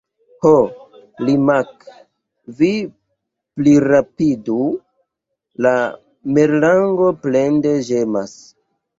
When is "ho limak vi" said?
0.43-2.69